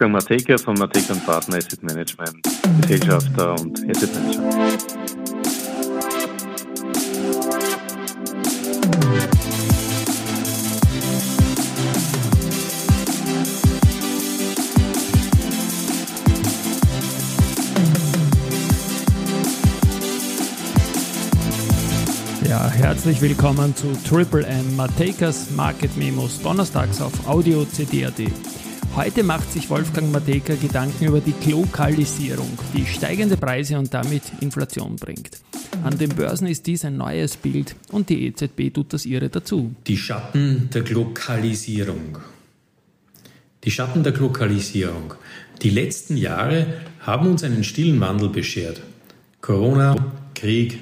[0.00, 2.42] Wolfgang Mateka von Mateka Partner Asset Management,
[2.80, 4.42] Gesellschafter und Asset Manager.
[22.48, 28.18] Ja, herzlich willkommen zu Triple M Matekas Market Memos donnerstags auf Audio CD.at.
[28.96, 34.94] Heute macht sich Wolfgang Mateka Gedanken über die Glokalisierung, die steigende Preise und damit Inflation
[34.94, 35.30] bringt.
[35.82, 39.74] An den Börsen ist dies ein neues Bild und die EZB tut das ihre dazu.
[39.88, 42.18] Die Schatten der Glokalisierung.
[43.64, 45.14] Die Schatten der Glokalisierung.
[45.60, 46.66] Die letzten Jahre
[47.00, 48.80] haben uns einen stillen Wandel beschert.
[49.40, 49.96] Corona,
[50.36, 50.78] Krieg,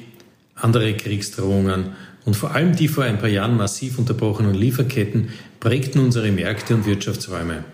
[0.54, 1.92] andere Kriegsdrohungen
[2.26, 6.84] und vor allem die vor ein paar Jahren massiv unterbrochenen Lieferketten prägten unsere Märkte und
[6.84, 7.64] Wirtschaftsräume.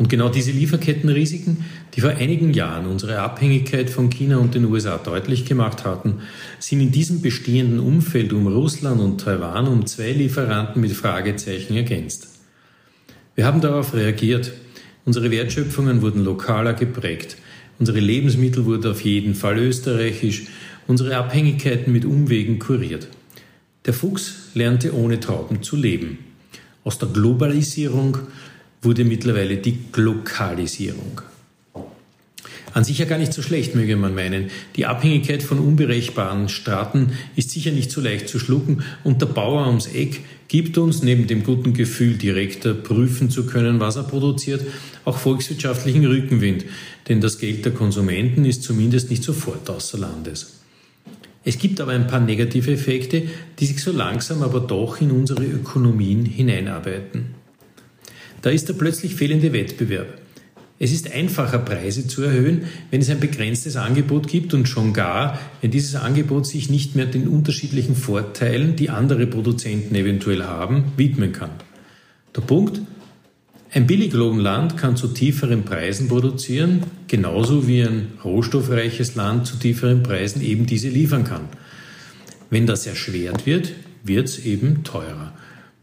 [0.00, 4.96] Und genau diese Lieferkettenrisiken, die vor einigen Jahren unsere Abhängigkeit von China und den USA
[4.96, 6.22] deutlich gemacht hatten,
[6.58, 12.28] sind in diesem bestehenden Umfeld um Russland und Taiwan um zwei Lieferanten mit Fragezeichen ergänzt.
[13.34, 14.52] Wir haben darauf reagiert.
[15.04, 17.36] Unsere Wertschöpfungen wurden lokaler geprägt.
[17.78, 20.46] Unsere Lebensmittel wurden auf jeden Fall österreichisch,
[20.86, 23.06] unsere Abhängigkeiten mit Umwegen kuriert.
[23.84, 26.20] Der Fuchs lernte ohne Tauben zu leben.
[26.84, 28.16] Aus der Globalisierung
[28.82, 31.22] wurde mittlerweile die Glokalisierung.
[32.72, 34.50] An sich ja gar nicht so schlecht, möge man meinen.
[34.76, 39.66] Die Abhängigkeit von unberechenbaren Staaten ist sicher nicht so leicht zu schlucken und der Bauer
[39.66, 44.64] ums Eck gibt uns neben dem guten Gefühl, direkter prüfen zu können, was er produziert,
[45.04, 46.64] auch volkswirtschaftlichen Rückenwind,
[47.08, 50.60] denn das Geld der Konsumenten ist zumindest nicht sofort außer Landes.
[51.42, 53.22] Es gibt aber ein paar negative Effekte,
[53.58, 57.39] die sich so langsam aber doch in unsere Ökonomien hineinarbeiten.
[58.42, 60.18] Da ist der plötzlich fehlende Wettbewerb.
[60.82, 65.38] Es ist einfacher, Preise zu erhöhen, wenn es ein begrenztes Angebot gibt und schon gar,
[65.60, 71.32] wenn dieses Angebot sich nicht mehr den unterschiedlichen Vorteilen, die andere Produzenten eventuell haben, widmen
[71.32, 71.50] kann.
[72.34, 72.80] Der Punkt,
[73.72, 80.42] ein Billiglohnland kann zu tieferen Preisen produzieren, genauso wie ein rohstoffreiches Land zu tieferen Preisen
[80.42, 81.42] eben diese liefern kann.
[82.48, 83.72] Wenn das erschwert wird,
[84.02, 85.34] wird es eben teurer.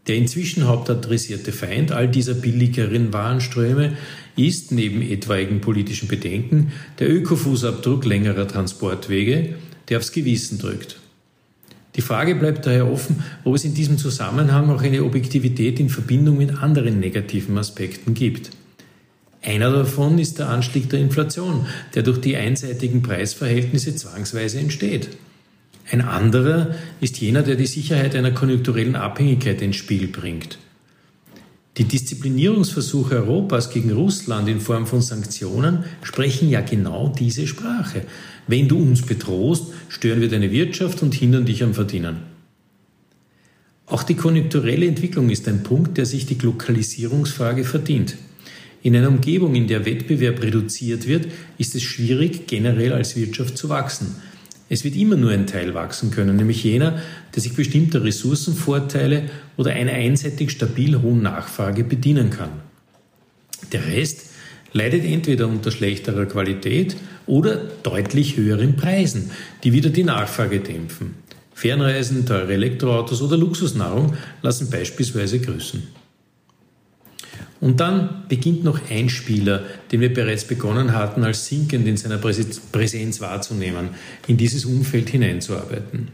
[0.08, 3.98] Der inzwischen hauptadressierte Feind all dieser billigeren Warenströme
[4.38, 9.56] ist neben etwaigen politischen Bedenken der Ökofußabdruck längerer Transportwege,
[9.90, 11.00] der aufs Gewissen drückt.
[11.98, 16.38] Die Frage bleibt daher offen, ob es in diesem Zusammenhang auch eine Objektivität in Verbindung
[16.38, 18.52] mit anderen negativen Aspekten gibt.
[19.42, 25.10] Einer davon ist der Anstieg der Inflation, der durch die einseitigen Preisverhältnisse zwangsweise entsteht.
[25.90, 30.58] Ein anderer ist jener, der die Sicherheit einer konjunkturellen Abhängigkeit ins Spiel bringt.
[31.78, 38.02] Die Disziplinierungsversuche Europas gegen Russland in Form von Sanktionen sprechen ja genau diese Sprache.
[38.48, 42.18] Wenn du uns bedrohst, stören wir deine Wirtschaft und hindern dich am Verdienen.
[43.86, 48.16] Auch die konjunkturelle Entwicklung ist ein Punkt, der sich die Glokalisierungsfrage verdient.
[48.82, 51.28] In einer Umgebung, in der Wettbewerb reduziert wird,
[51.58, 54.16] ist es schwierig, generell als Wirtschaft zu wachsen.
[54.70, 57.00] Es wird immer nur ein Teil wachsen können, nämlich jener,
[57.34, 62.50] der sich bestimmter Ressourcenvorteile oder einer einseitig stabil hohen Nachfrage bedienen kann.
[63.72, 64.32] Der Rest
[64.74, 69.32] leidet entweder unter schlechterer Qualität oder deutlich höheren Preisen,
[69.64, 71.16] die wieder die Nachfrage dämpfen.
[71.54, 75.84] Fernreisen, teure Elektroautos oder Luxusnahrung lassen beispielsweise grüßen.
[77.60, 82.18] Und dann beginnt noch ein Spieler, den wir bereits begonnen hatten, als sinkend in seiner
[82.18, 83.90] Präsenz wahrzunehmen,
[84.28, 86.10] in dieses Umfeld hineinzuarbeiten.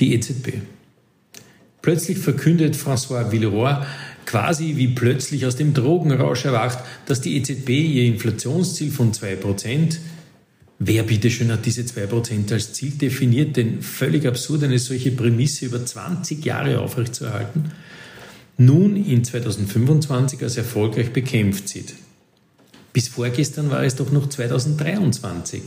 [0.00, 0.54] Die EZB.
[1.80, 3.84] Plötzlich verkündet François Villeroy,
[4.26, 9.98] quasi wie plötzlich aus dem Drogenrausch erwacht, dass die EZB ihr Inflationsziel von 2%,
[10.78, 15.84] wer bitteschön hat diese 2% als Ziel definiert, denn völlig absurd, eine solche Prämisse über
[15.84, 17.72] 20 Jahre aufrechtzuerhalten,
[18.56, 21.94] nun in 2025 als erfolgreich bekämpft sieht.
[22.92, 25.62] Bis vorgestern war es doch noch 2023.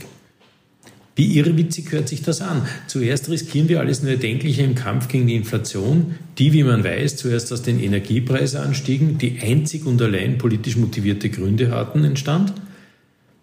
[1.14, 2.62] Wie irrwitzig hört sich das an?
[2.86, 7.16] Zuerst riskieren wir alles nur Erdenkliche im Kampf gegen die Inflation, die, wie man weiß,
[7.16, 12.52] zuerst aus den Energiepreisanstiegen, die einzig und allein politisch motivierte Gründe hatten, entstand.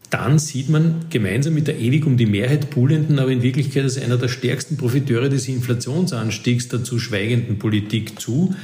[0.10, 3.98] Dann sieht man gemeinsam mit der ewig um die Mehrheit buhlenden, aber in Wirklichkeit als
[3.98, 8.56] einer der stärksten Profiteure des Inflationsanstiegs dazu schweigenden Politik zu,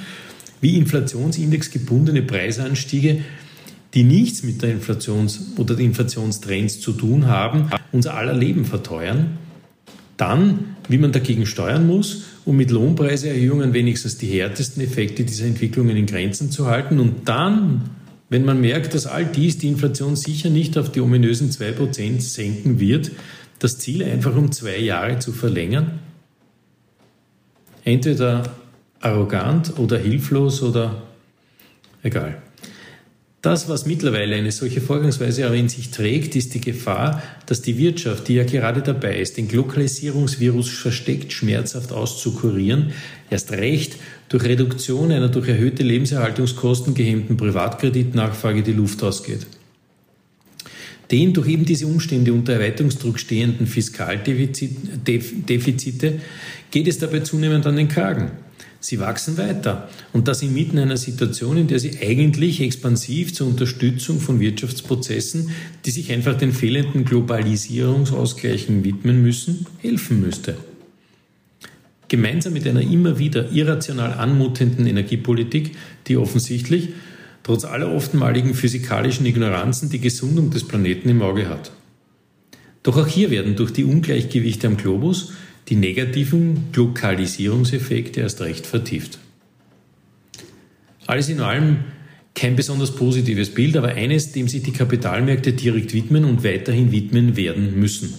[0.62, 3.24] wie Inflationsindex gebundene Preisanstiege,
[3.94, 9.38] die nichts mit der Inflations- oder den Inflationstrends zu tun haben, unser aller Leben verteuern.
[10.16, 15.98] Dann, wie man dagegen steuern muss, um mit Lohnpreiserhöhungen wenigstens die härtesten Effekte dieser Entwicklungen
[15.98, 17.00] in Grenzen zu halten.
[17.00, 17.90] Und dann,
[18.30, 22.80] wenn man merkt, dass all dies die Inflation sicher nicht auf die ominösen 2% senken
[22.80, 23.12] wird,
[23.60, 26.00] das Ziel einfach um zwei Jahre zu verlängern?
[27.84, 28.56] Entweder
[29.02, 31.02] arrogant oder hilflos oder
[32.04, 32.42] egal.
[33.42, 37.80] Das, was mittlerweile eine solche Vorgangsweise aber in sich trägt, ist die Gefahr, dass die
[37.80, 42.92] Wirtschaft, die ja gerade dabei ist, den Glokalisierungsvirus versteckt schmerzhaft auszukurieren,
[43.32, 43.96] erst recht
[44.30, 49.48] durch Reduktion einer durch erhöhte Lebenserhaltungskosten gehemmten Privatkreditnachfrage die Luft ausgeht.
[51.10, 56.20] Den durch eben diese Umstände unter Erweiterungsdruck stehenden Fiskaldefizite
[56.70, 58.30] geht es dabei zunehmend an den Kragen.
[58.84, 59.88] Sie wachsen weiter.
[60.12, 65.52] Und das inmitten einer Situation, in der sie eigentlich expansiv zur Unterstützung von Wirtschaftsprozessen,
[65.86, 70.58] die sich einfach den fehlenden Globalisierungsausgleichen widmen müssen, helfen müsste.
[72.08, 75.76] Gemeinsam mit einer immer wieder irrational anmutenden Energiepolitik,
[76.08, 76.90] die offensichtlich,
[77.44, 81.72] trotz aller oftmaligen physikalischen Ignoranzen, die Gesundung des Planeten im Auge hat.
[82.82, 85.34] Doch auch hier werden durch die Ungleichgewichte am Globus
[85.70, 89.20] die negativen Lokalisierungseffekte erst recht vertieft.
[91.08, 91.78] Alles in allem
[92.34, 97.36] kein besonders positives Bild, aber eines, dem sich die Kapitalmärkte direkt widmen und weiterhin widmen
[97.36, 98.14] werden müssen.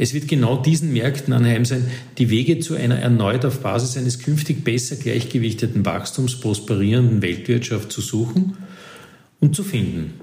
[0.00, 1.84] Es wird genau diesen Märkten anheim sein,
[2.18, 8.00] die Wege zu einer erneut auf Basis eines künftig besser gleichgewichteten Wachstums prosperierenden Weltwirtschaft zu
[8.00, 8.56] suchen
[9.40, 10.14] und zu finden.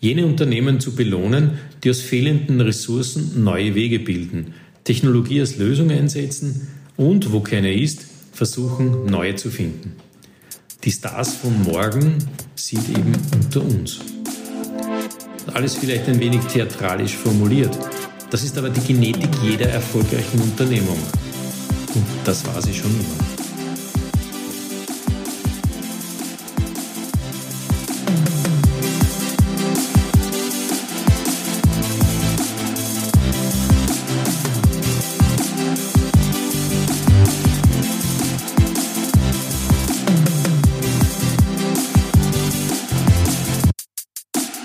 [0.00, 1.52] Jene Unternehmen zu belohnen,
[1.82, 4.52] die aus fehlenden Ressourcen neue Wege bilden,
[4.84, 8.02] Technologie als Lösung einsetzen und, wo keine ist,
[8.32, 9.96] versuchen, neue zu finden.
[10.84, 12.18] Die Stars von morgen
[12.54, 14.00] sind eben unter uns.
[15.54, 17.76] Alles vielleicht ein wenig theatralisch formuliert.
[18.30, 20.98] Das ist aber die Genetik jeder erfolgreichen Unternehmung.
[21.94, 23.23] Und das war sie schon immer.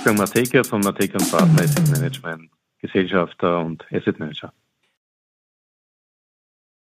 [0.10, 4.52] Wolfgang Mateka von Mateka Partner Asset Management, Gesellschafter und Asset Manager.